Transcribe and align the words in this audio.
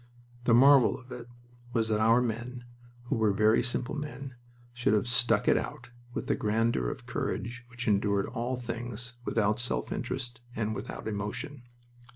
The 0.45 0.55
marvel 0.55 0.99
of 0.99 1.11
it 1.11 1.27
was 1.73 1.89
that 1.89 1.99
our 1.99 2.21
men, 2.23 2.63
who 3.03 3.15
were 3.17 3.31
very 3.31 3.61
simple 3.61 3.93
men, 3.93 4.33
should 4.73 4.95
have 4.95 5.07
"stuck 5.07 5.47
it 5.47 5.59
out" 5.59 5.91
with 6.11 6.25
that 6.25 6.37
grandeur 6.37 6.89
of 6.89 7.05
courage 7.05 7.63
which 7.67 7.87
endured 7.87 8.25
all 8.25 8.55
things 8.57 9.13
without 9.25 9.59
self 9.59 9.91
interest 9.91 10.41
and 10.55 10.73
without 10.73 11.07
emotion. 11.07 11.61